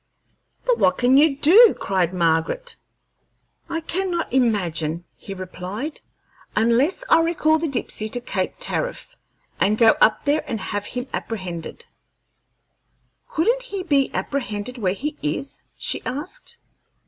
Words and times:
"But 0.65 0.79
what 0.79 0.97
can 0.97 1.15
you 1.15 1.35
do?" 1.37 1.75
cried 1.79 2.11
Margaret. 2.11 2.75
"I 3.69 3.81
cannot 3.81 4.33
imagine," 4.33 5.05
he 5.15 5.35
replied, 5.35 6.01
"unless 6.55 7.03
I 7.07 7.19
recall 7.19 7.59
the 7.59 7.67
Dipsey 7.67 8.09
to 8.13 8.19
Cape 8.19 8.55
Tariff, 8.59 9.15
and 9.59 9.77
go 9.77 9.93
up 10.01 10.25
there 10.25 10.43
and 10.49 10.59
have 10.59 10.87
him 10.87 11.05
apprehended." 11.13 11.85
"Couldn't 13.29 13.61
he 13.61 13.83
be 13.83 14.09
apprehended 14.11 14.79
where 14.79 14.95
he 14.95 15.17
is?" 15.21 15.65
she 15.77 16.01
asked. 16.03 16.57